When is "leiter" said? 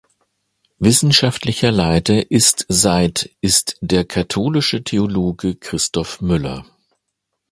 1.71-2.31